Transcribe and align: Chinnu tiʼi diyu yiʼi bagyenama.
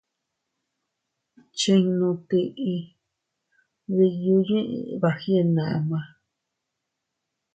Chinnu 1.57 2.07
tiʼi 2.27 2.73
diyu 3.93 4.05
yiʼi 4.47 4.59
bagyenama. 5.01 5.99